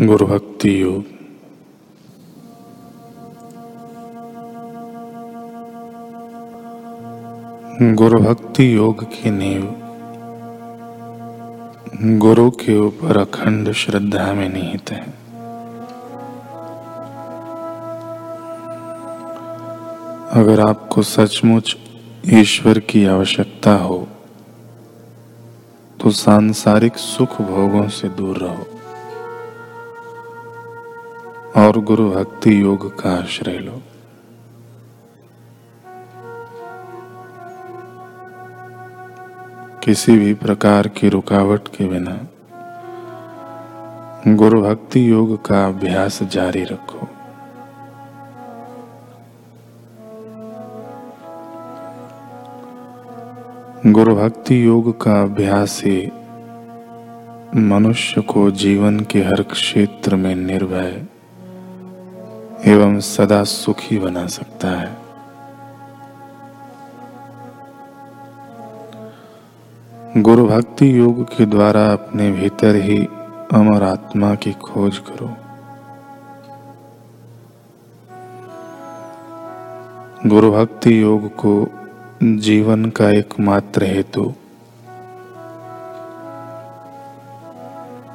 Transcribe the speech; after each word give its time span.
गुरु 0.00 0.26
भक्ति 0.26 0.70
योग 0.82 1.04
गुरु 7.94 8.18
भक्ति 8.20 8.66
योग 8.76 9.04
की 9.04 9.30
नींव 9.30 9.66
गुरु 12.18 12.50
के 12.50 12.76
ऊपर 12.78 13.18
अखंड 13.18 13.72
श्रद्धा 13.72 14.32
में 14.32 14.48
निहित 14.48 14.90
है। 14.90 15.04
अगर 20.32 20.60
आपको 20.60 21.02
सचमुच 21.02 21.76
ईश्वर 22.34 22.78
की 22.78 23.06
आवश्यकता 23.06 23.74
हो 23.76 24.06
तो 26.00 26.10
सांसारिक 26.10 26.96
सुख 26.98 27.40
भोगों 27.42 27.88
से 27.88 28.08
दूर 28.08 28.36
रहो। 28.36 28.66
और 31.56 31.78
गुरु 31.78 32.10
भक्ति 32.10 32.62
योग 32.62 33.00
का 33.00 33.10
आश्रय 33.16 33.58
लो। 33.58 33.82
किसी 39.84 40.18
भी 40.18 40.34
प्रकार 40.34 40.88
की 40.88 41.08
रुकावट 41.08 41.68
के 41.68 41.84
बिना 41.88 42.26
गुरु 44.34 44.62
भक्ति 44.62 45.10
योग 45.10 45.46
का 45.46 45.66
अभ्यास 45.66 46.22
जारी 46.22 46.64
रखो। 46.64 47.08
गुरु 53.86 54.16
भक्ति 54.16 54.64
योग 54.66 55.02
का 55.02 55.22
अभ्यास 55.22 55.82
ही 55.84 56.12
मनुष्य 57.56 58.20
को 58.20 58.50
जीवन 58.50 59.00
के 59.00 59.22
हर 59.22 59.42
क्षेत्र 59.42 60.16
में 60.16 60.34
निर्भय 60.34 61.06
एवं 62.66 63.00
सदा 63.00 63.42
सुखी 63.44 63.98
बना 63.98 64.26
सकता 64.26 64.68
है। 64.68 64.96
गुरु 70.16 70.46
भक्ति 70.48 70.98
योग 70.98 71.22
के 71.28 71.46
द्वारा 71.46 71.82
अपने 71.92 72.30
भीतर 72.32 72.74
ही 72.74 72.98
अमर 73.52 73.82
आत्मा 73.82 74.34
की 74.34 74.52
खोज 74.52 74.98
करो। 74.98 75.28
गुरु 80.26 80.50
भक्ति 80.52 81.02
योग 81.02 81.28
को 81.36 81.68
जीवन 82.22 82.90
का 82.90 83.10
एकमात्र 83.10 83.84
हेतु, 83.84 84.32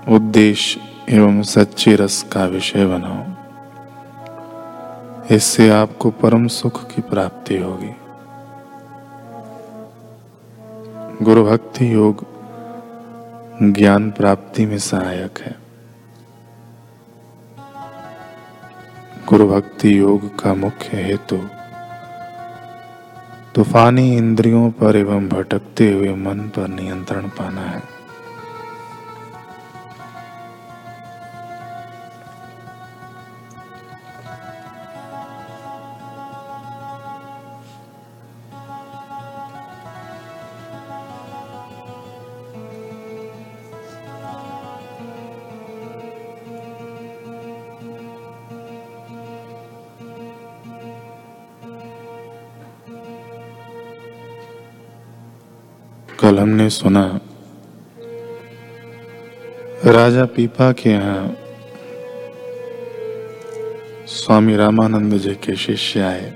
उद्देश्य 0.10 0.82
एवं 1.10 1.42
सच्चे 1.42 1.96
रस 1.96 2.24
का 2.24 2.46
विषय 2.46 2.86
बनाओ। 2.86 3.39
इससे 5.32 5.70
आपको 5.70 6.10
परम 6.12 6.48
सुख 6.48 6.96
की 6.96 7.02
प्राप्ति 7.02 7.58
होगी। 7.58 7.96
गुरु 11.26 11.44
भक्ति 11.46 11.94
योग 11.94 12.26
ज्ञान 13.64 14.12
प्राप्ति 14.12 14.66
में 14.66 14.78
सहायक 14.78 15.40
है। 15.40 15.56
गुरु 19.28 19.48
भक्ति 19.48 20.00
योग 20.00 20.40
का 20.40 20.54
मुख्य 20.54 20.98
हेतु 20.98 21.38
तूफानी 23.56 24.18
इंद्रियों 24.18 24.72
पर 24.72 24.96
एवं 24.96 25.30
भटकते 25.30 25.92
हुए 25.94 26.16
मन 26.16 26.40
पर 26.40 26.68
नियंत्रण 26.68 27.28
पाना 27.28 27.62
है। 27.62 27.84
कल 56.20 56.40
हमने 56.40 56.70
सुना, 56.70 57.02
राजा 59.86 60.26
पीपा 60.26 60.72
के 60.72 60.90
यहाँ 60.90 61.36
स्वामी 64.08 64.56
रामानंद 64.56 65.18
जी 65.18 65.36
के 65.36 65.56
शिष्य 65.56 66.02
आए। 66.02 66.34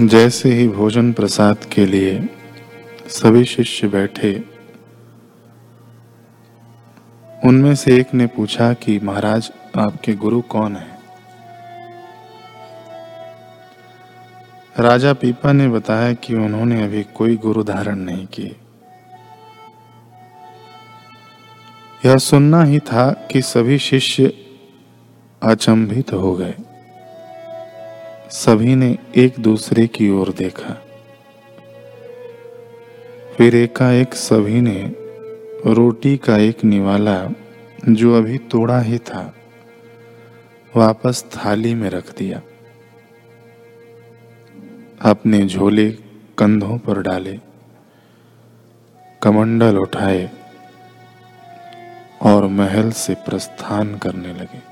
जैसे 0.00 0.52
ही 0.52 0.66
भोजन 0.68 1.12
प्रसाद 1.12 1.64
के 1.64 1.86
लिए 1.86 2.16
सभी 3.10 3.44
शिष्य 3.44 3.88
बैठे, 3.88 4.32
उनमें 7.44 7.74
से 7.74 7.98
एक 8.00 8.14
ने 8.14 8.26
पूछा 8.26 8.72
कि 8.74 8.98
महाराज, 8.98 9.52
आपके 9.76 10.14
गुरु 10.14 10.40
कौन 10.40 10.76
है? 10.76 10.93
राजा 14.78 15.12
पीपा 15.12 15.52
ने 15.52 15.68
बताया 15.68 16.12
कि 16.12 16.34
उन्होंने 16.34 16.84
अभी 16.84 17.02
कोई 17.02 17.36
गुरु 17.36 17.64
धारण 17.64 17.98
नहीं 17.98 18.26
किए। 18.26 18.56
यह 22.06 22.16
सुनना 22.16 22.64
ही 22.64 22.78
था 22.78 23.28
कि 23.32 23.42
सभी 23.42 23.78
शिष्य 23.78 24.32
अचंभित 25.42 26.12
हो 26.12 26.34
गए। 26.34 26.54
सभी 28.30 28.74
ने 28.74 28.98
एक 29.16 29.34
दूसरे 29.40 29.86
की 29.86 30.10
ओर 30.10 30.32
देखा। 30.32 30.82
फिर 33.36 33.56
एकाएक 33.56 34.14
सभी 34.14 34.60
ने 34.60 34.92
रोटी 35.66 36.16
का 36.16 36.36
एक 36.36 36.64
निवाला 36.64 37.28
जो 37.88 38.18
अभी 38.18 38.38
तोड़ा 38.38 38.80
ही 38.80 38.98
था, 38.98 39.34
वापस 40.76 41.24
थाली 41.24 41.74
में 41.74 41.90
रख 41.90 42.18
दिया। 42.18 42.42
अपने 45.04 45.46
झोले 45.46 45.90
कंधों 46.38 46.78
पर 46.78 47.00
डाले, 47.02 47.40
कमंडल 49.22 49.78
उठाए 49.78 50.30
और 52.22 52.46
महल 52.46 52.90
से 52.90 53.14
प्रस्थान 53.14 53.98
करने 53.98 54.32
लगे। 54.34 54.62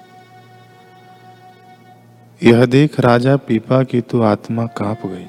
यह 2.43 2.67
देख 2.67 3.01
राजा 3.01 3.37
पीपा 3.37 3.83
की 3.83 4.01
तो 4.01 4.23
आत्मा 4.23 4.67
काँप 4.67 5.07
गई। 5.07 5.27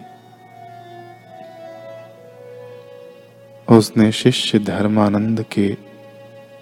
उसने 3.78 4.12
शिष्य 4.12 4.60
धर्मानंद 4.60 5.46
के 5.52 5.78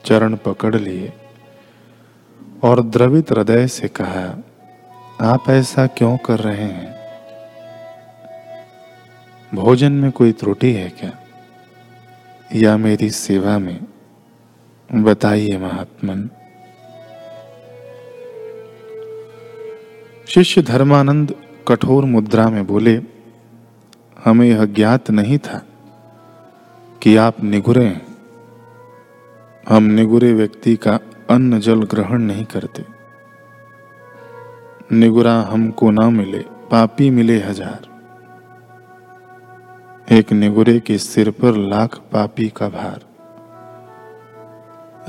चरण 0.06 0.36
पकड़ 0.36 0.76
लिए 0.76 1.14
और 2.64 2.84
द्रवित 2.84 3.32
हृदय 3.32 3.68
से 3.68 3.88
कहा, 3.88 4.44
आप 5.22 5.50
ऐसा 5.50 5.88
क्यों 5.88 6.18
कर 6.18 6.40
रहे 6.40 6.64
हैं? 6.64 7.01
भोजन 9.56 9.92
में 9.92 10.12
कोई 10.12 10.32
त्रुटि 10.32 10.74
है 10.74 10.90
क्या? 10.90 11.20
या 12.56 12.78
मेरी 12.78 13.10
सेवा 13.10 13.60
में? 13.60 13.86
बताइए 14.96 15.58
महात्मन। 15.58 16.30
शिष्य 20.28 20.62
धर्मानंद 20.62 21.36
कठोर 21.68 22.06
मुद्रा 22.06 22.50
में 22.50 22.68
बोले, 22.68 23.02
हमें 24.26 24.48
यह 24.48 24.66
ज्ञात 24.66 25.12
नहीं 25.12 25.38
था 25.38 25.66
कि 27.02 27.16
आप 27.16 27.44
निगुरे 27.44 27.86
हैं। 27.86 28.08
हम 29.70 29.84
निगुरे 29.84 30.34
व्यक्ति 30.34 30.76
का 30.76 31.00
अन्न 31.30 31.60
जल 31.60 31.84
ग्रहण 31.84 32.22
नहीं 32.22 32.46
करते। 32.46 32.86
निगुरा 34.96 35.34
हमको 35.34 35.92
ना 35.92 36.10
मिले, 36.10 36.40
पापी 36.72 37.10
मिले 37.10 37.40
हज़ार। 37.40 37.91
एक 40.12 40.32
निगुरे 40.32 40.80
के 40.80 40.98
सिर 40.98 41.32
पर 41.32 41.56
लाख 41.56 41.98
पापी 41.98 42.48
का 42.50 42.70
भार। 42.70 43.02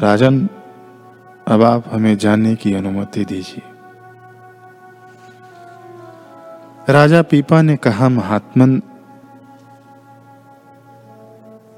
राजन, 0.01 0.49
अब 1.49 1.63
आप 1.63 1.85
हमें 1.93 2.19
जानने 2.19 2.55
की 2.55 2.75
अनुमति 2.75 3.25
दीजिए। 3.25 3.63
राजा 6.93 7.23
पीपा 7.23 7.63
ने 7.63 7.77
कहा, 7.77 8.09
महात्मन, 8.09 8.83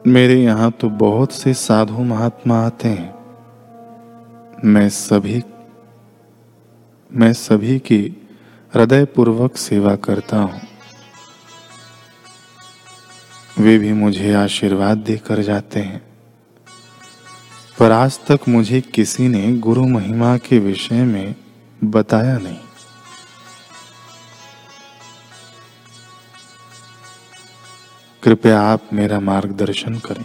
मेरे 0.06 0.35
यहाँ 0.35 0.71
तो 0.71 0.88
बहुत 0.88 1.32
से 1.32 1.55
साधु 1.55 2.03
महात्मा 2.03 2.67
आते 2.67 2.88
हैं। 2.88 3.15
मैं 4.65 4.88
सभी 4.88 5.43
मैं 7.12 7.32
सभी 7.32 7.79
की 7.79 8.17
हृदय 8.75 9.05
पूर्वक 9.05 9.56
सेवा 9.56 9.97
करता 9.97 10.37
हूँ। 10.37 10.61
वे 13.58 13.78
भी 13.78 13.92
मुझे 13.92 14.34
आशीर्वाद 14.34 14.98
देकर 14.98 15.42
जाते 15.42 15.80
हैं। 15.80 16.02
पर 17.78 17.90
आज 17.90 18.20
तक 18.30 18.40
मुझे 18.48 18.80
किसी 18.80 19.28
ने 19.28 19.56
गुरु 19.56 19.86
महिमा 19.86 20.36
के 20.36 20.58
विषय 20.58 21.04
में 21.04 21.34
बताया 21.84 22.38
नहीं। 22.38 22.58
कृपया 28.22 28.60
आप 28.60 28.80
मेरा 28.92 29.20
मार्गदर्शन 29.20 29.98
करें। 29.98 30.24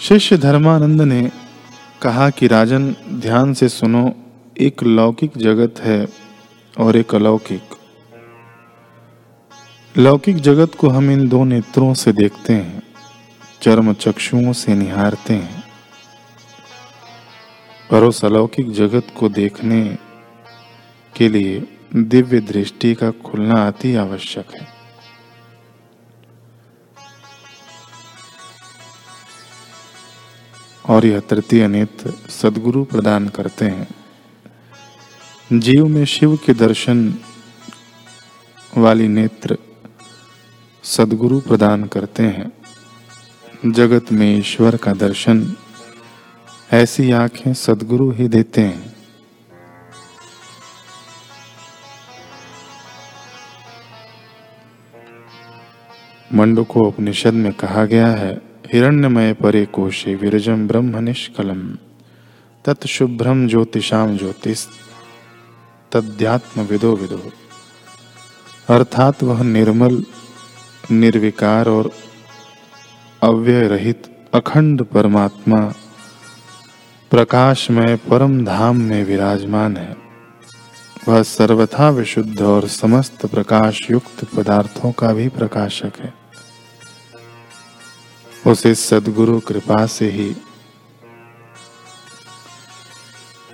शिष्य 0.00 0.36
धर्मानंद 0.36 1.02
ने 1.02 1.30
कहा 2.02 2.30
कि, 2.30 2.46
राजन, 2.46 2.96
ध्यान 3.12 3.54
से 3.54 3.68
सुनो, 3.68 4.14
एक 4.60 4.82
लौकिक 4.82 5.32
जगत 5.36 5.74
है 5.80 6.08
और 6.78 6.96
एक 6.96 7.14
अलौकिक। 7.14 7.73
लौकिक 9.98 10.36
जगत 10.36 10.74
को 10.74 10.88
हम 10.88 11.10
इन 11.10 11.28
दो 11.28 11.44
नेत्रों 11.44 11.94
से 11.94 12.12
देखते 12.12 12.52
हैं, 12.52 12.82
चर्म 13.62 13.94
चक्षुओं 13.94 14.52
से 14.52 14.74
निहारते 14.74 15.34
हैं। 15.34 15.64
पर 17.90 18.02
उस 18.02 18.24
अलौकिक 18.24 18.72
जगत 18.72 19.06
को 19.16 19.28
देखने 19.28 19.98
के 21.16 21.28
लिए 21.28 21.78
दिव्य 21.96 22.40
दृष्टि 22.40 22.94
का 22.94 23.10
खुलना 23.10 23.66
अति 23.66 23.94
आवश्यक 23.94 24.54
है। 24.54 24.68
और 30.88 31.06
यह 31.06 31.20
तृतीय 31.20 31.68
नेत्र 31.68 32.30
सदगुरु 32.30 32.84
प्रदान 32.84 33.28
करते 33.28 33.64
हैं। 33.64 33.88
जीव 35.60 35.86
में 35.86 36.04
शिव 36.04 36.36
के 36.36 36.54
दर्शन 36.54 37.14
वाली 38.78 39.08
नेत्र 39.08 39.58
सदगुरु 40.84 41.40
प्रदान 41.40 41.84
करते 41.84 42.22
हैं। 42.22 42.52
जगत 43.72 44.12
में 44.12 44.38
ईश्वर 44.38 44.76
का 44.76 44.92
दर्शन। 44.92 45.56
ऐसी 46.72 47.10
आँखें 47.10 47.54
सदगुरु 47.54 48.10
ही 48.10 48.28
देते 48.28 48.60
हैं। 48.60 48.96
मंडको 56.34 56.80
उपनिषद 56.80 57.34
में 57.34 57.52
कहा 57.52 57.84
गया 57.84 58.06
है, 58.06 58.42
हिरण्यमय 58.72 59.32
परे 59.32 59.66
कोशे 59.66 60.14
विरजम 60.14 60.68
ब्रह्म 60.68 60.98
निष्कलम। 60.98 61.76
तत्शुभ्रम 62.64 63.48
ज्योतिषाम 63.48 64.18
ज्योतिष 64.18 64.66
तद्यात्म 65.92 66.60
विदो 66.60 66.96
विदो। 66.96 67.30
अर्थात 68.74 69.22
वह 69.22 69.42
निर्मल 69.42 70.04
निर्विकार 70.90 71.68
और 71.68 71.90
अव्यय 73.22 73.68
रहित 73.68 74.28
अखंड 74.34 74.82
परमात्मा 74.82 75.74
प्रकाशमय 77.10 77.96
परम 77.96 78.44
धाम 78.44 78.76
में 78.76 79.04
विराजमान 79.04 79.76
है। 79.76 79.96
वह 81.08 81.22
सर्वथा 81.22 81.90
विशुद्ध 81.90 82.42
और 82.42 82.68
समस्त 82.68 83.26
प्रकाश 83.26 83.90
युक्त 83.90 84.24
पदार्थों 84.36 84.92
का 84.92 85.12
भी 85.12 85.28
प्रकाशक 85.28 85.92
है। 85.98 86.14
उसे 88.46 88.74
सदगुरु 88.74 89.40
कृपा 89.40 89.86
से 89.86 90.10
ही 90.10 90.36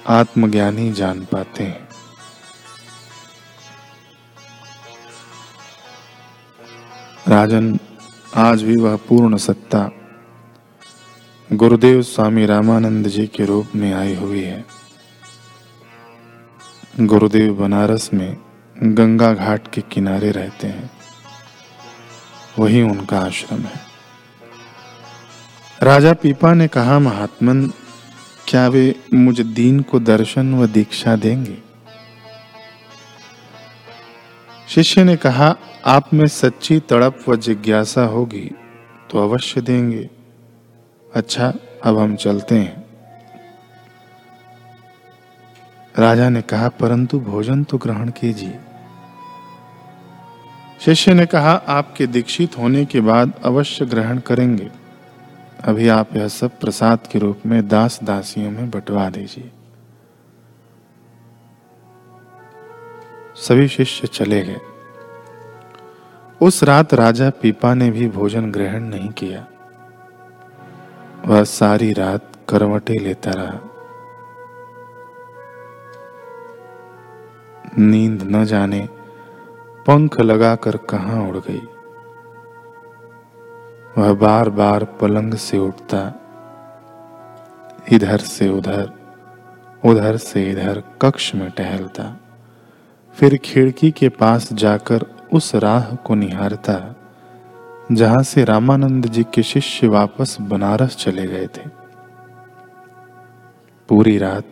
आत्मज्ञानी 0.09 0.93
जान 0.93 1.25
पाते 1.25 1.65
हैं। 1.65 1.90
राजन, 7.41 7.79
आज 8.37 8.63
भी 8.63 8.77
वह 8.77 8.97
पूर्ण 8.97 9.37
सत्ता 9.37 9.91
गुरुदेव 11.53 12.03
स्वामी 12.03 12.47
रामानंद 12.47 13.09
जी 13.09 13.27
के 13.27 13.45
रूप 13.45 13.67
में 13.77 13.95
आई 13.95 14.15
हुई 14.15 14.41
है। 14.41 14.65
गुरुदेव 17.01 17.55
बनारस 17.55 18.11
में 18.15 18.37
गंगा 18.83 19.35
घाट 19.35 19.71
के 19.73 19.81
किनारे 19.81 20.31
रहते 20.31 20.67
हैं। 20.67 20.91
वही 22.59 22.83
उनका 22.83 23.21
आश्रम 23.21 23.61
है। 23.61 23.81
राजा 25.83 26.13
पीपा 26.13 26.55
ने 26.55 26.69
कहा, 26.69 26.99
महात्मन, 26.99 27.73
क्या 28.49 28.69
वे 28.69 28.97
मुझ 29.15 29.41
दीन 29.41 29.81
को 29.81 30.01
दर्शन 30.01 30.55
व 30.55 30.67
दीक्षा 30.67 31.17
देंगे? 31.17 31.70
शिष्य 34.71 35.05
ने 35.05 35.17
कहा, 35.17 35.57
आप 35.87 36.15
में 36.15 36.27
सच्ची 36.27 36.81
तड़प 36.81 37.25
व 37.29 37.37
जिज्ञासा 37.37 38.03
होगी 38.03 38.51
तो 39.11 39.19
अवश्य 39.19 39.61
देंगे। 39.61 40.11
अच्छा 41.15 41.53
अब 41.85 41.99
हम 41.99 42.17
चलते 42.17 42.55
हैं। 42.55 42.85
राजा 45.99 46.29
ने 46.29 46.43
कहा, 46.43 46.69
परंतु 46.69 47.21
भोजन 47.21 47.65
तो 47.65 47.79
ग्रहण 47.79 48.09
कीजिए। 48.09 48.59
शिष्य 50.81 51.15
ने 51.15 51.27
कहा, 51.27 51.53
आपके 51.53 52.07
दीक्षित 52.07 52.59
होने 52.59 52.85
के 52.85 53.01
बाद 53.01 53.33
अवश्य 53.45 53.87
ग्रहण 53.87 54.19
करेंगे। 54.19 54.71
अभी 55.65 55.89
आप 55.89 56.17
यह 56.17 56.29
सब 56.29 56.59
प्रसाद 56.59 56.99
के 57.13 57.19
रूप 57.19 57.41
में 57.47 57.69
दास 57.69 58.01
दासियों 58.03 58.51
में 58.51 58.71
बंटवा 58.71 59.11
दीजिए। 59.11 59.51
सभी 63.41 63.69
शिष्य 63.69 64.07
चले 64.07 64.41
गए। 64.43 64.61
उस 66.41 66.63
रात 66.65 66.95
राजा 66.95 67.31
पीपा 67.31 67.75
ने 67.75 67.91
भी 67.91 68.09
भोजन 68.09 68.51
ग्रहण 68.51 68.83
नहीं 68.83 69.09
किया। 69.09 69.47
वह 71.27 71.45
सारी 71.45 71.93
रात 71.93 72.31
करवटे 72.49 72.99
लेता 72.99 73.31
रहा। 73.31 73.59
नींद 77.79 78.23
न 78.23 78.45
जाने 78.45 78.89
पंख 79.87 80.21
लगाकर 80.21 80.77
कहा 80.77 81.21
उड़ 81.29 81.37
गई। 81.37 81.63
वह 83.99 84.13
बार 84.15 84.51
बार 84.51 84.85
पलंग 84.85 85.35
से 85.35 85.59
उठता, 85.59 86.13
इधर 87.93 88.19
से 88.19 88.49
उधर 88.49 88.91
उधर 89.85 90.17
से 90.17 90.51
इधर 90.51 90.83
कक्ष 91.03 91.35
में 91.35 91.51
टहलता। 91.51 92.17
फिर 93.21 93.37
खिड़की 93.37 93.91
के 93.91 94.09
पास 94.09 94.53
जाकर 94.53 95.05
उस 95.33 95.55
राह 95.55 95.95
को 95.97 96.15
निहारता, 96.15 96.97
जहाँ 97.93 98.23
से 98.23 98.45
रामानंद 98.45 99.07
जी 99.07 99.25
के 99.35 99.43
शिष्य 99.43 99.87
वापस 99.87 100.37
बनारस 100.41 100.97
चले 100.97 101.27
गए 101.27 101.47
थे। 101.47 101.69
पूरी 103.89 104.19
रात 104.19 104.45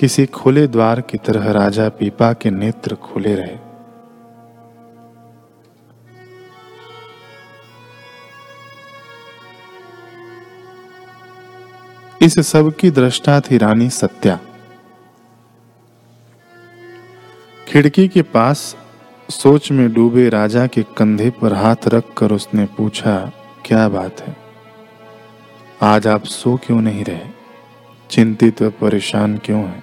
किसी 0.00 0.26
खुले 0.26 0.66
द्वार 0.66 1.00
की 1.00 1.18
तरह 1.18 1.50
राजा 1.50 1.88
पीपा 1.88 2.32
के 2.32 2.50
नेत्र 2.50 2.94
खुले 2.94 3.34
रहे। 3.34 3.58
इस 12.26 12.40
सब 12.40 12.72
की 12.80 12.90
दृष्टा 12.90 13.40
थी 13.40 13.58
रानी 13.58 13.90
सत्या। 13.90 14.38
खिड़की 17.72 18.08
के 18.08 18.22
पास 18.22 18.76
सोच 19.30 19.72
में 19.72 19.92
डूबे 19.92 20.28
राजा 20.28 20.66
के 20.66 20.82
कंधे 20.82 21.30
पर 21.30 21.52
हाथ 21.52 21.76
रखकर 21.86 22.32
उसने 22.32 22.66
पूछा, 22.66 23.32
क्या 23.66 23.88
बात 23.88 24.20
है? 24.20 24.36
आज 25.82 26.06
आप 26.06 26.24
सो 26.24 26.56
क्यों 26.56 26.80
नहीं 26.80 27.04
रहे? 27.04 27.20
चिंतित 28.10 28.62
व 28.62 28.70
परेशान 28.70 29.38
क्यों 29.38 29.60
है? 29.60 29.82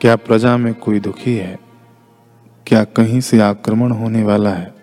क्या 0.00 0.16
प्रजा 0.16 0.56
में 0.56 0.74
कोई 0.74 1.00
दुखी 1.00 1.36
है? 1.36 1.58
क्या 2.66 2.84
कहीं 2.84 3.20
से 3.20 3.40
आक्रमण 3.40 3.92
होने 3.92 4.22
वाला 4.22 4.50
है? 4.50 4.74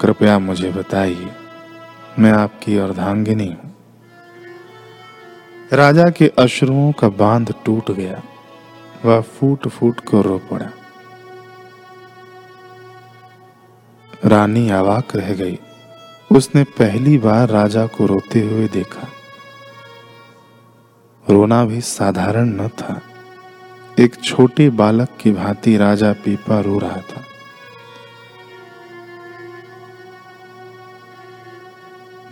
कृपया 0.00 0.38
मुझे 0.38 0.70
बताइए, 0.70 1.28
मैं 2.18 2.32
आपकी 2.32 2.76
अर्धांगिनी 2.76 3.48
हूँ. 3.48 3.74
राजा 5.72 6.04
के 6.10 6.32
अश्रुओं 6.38 6.92
का 6.92 7.08
बाँध 7.08 7.54
टूट 7.64 7.90
गया। 7.90 8.22
वह 9.04 9.20
फूट 9.20 9.68
फूट 9.68 10.00
कर 10.00 10.16
रो 10.16 10.38
पड़ा। 10.38 10.70
रानी 14.24 14.70
अवाक 14.70 15.16
रह 15.16 15.34
गई। 15.34 15.58
उसने 16.32 16.64
पहली 16.64 17.18
बार 17.18 17.48
राजा 17.48 17.86
को 17.86 18.06
रोते 18.06 18.40
हुए 18.40 18.68
देखा। 18.68 19.08
रोना 21.30 21.64
भी 21.64 21.80
साधारण 21.80 22.48
न 22.48 22.68
था। 22.68 23.00
एक 23.98 24.22
छोटे 24.24 24.70
बालक 24.70 25.08
की 25.20 25.32
भांति 25.32 25.76
राजा 25.76 26.12
पीपा 26.12 26.60
रो 26.60 26.78
रहा 26.78 26.96
था। 26.96 27.24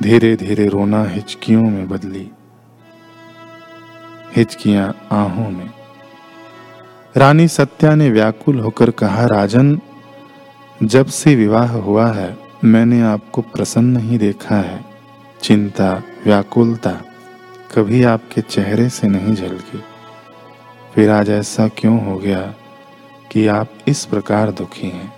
धीरे 0.02 0.36
धीरे 0.36 0.68
रोना 0.68 1.04
हिचकियों 1.04 1.62
में 1.62 1.88
बदली। 1.88 2.30
हिचकियाँ 4.36 5.08
आहों 5.12 5.50
में। 5.50 5.83
रानी 7.16 7.48
सत्या 7.48 7.94
ने 7.94 8.10
व्याकुल 8.10 8.60
होकर 8.60 8.90
कहा, 8.90 9.26
राजन, 9.26 9.80
जब 10.82 11.06
से 11.06 11.34
विवाह 11.34 11.72
हुआ 11.72 12.12
है, 12.12 12.38
मैंने 12.64 13.02
आपको 13.02 13.42
प्रसन्न 13.42 13.86
नहीं 13.86 14.18
देखा 14.18 14.56
है। 14.56 14.84
चिंता, 15.42 16.02
व्याकुलता 16.24 16.90
कभी 17.74 18.04
आपके 18.04 18.40
चेहरे 18.40 18.88
से 18.88 19.08
नहीं 19.08 19.34
झलकी। 19.34 19.82
फिर 20.94 21.10
आज 21.10 21.30
ऐसा 21.30 21.68
क्यों 21.68 22.06
हो 22.06 22.18
गया 22.18 22.54
कि 23.30 23.46
आप 23.46 23.68
इस 23.88 24.04
प्रकार 24.04 24.50
दुखी 24.50 24.86
हैं? 24.86 25.12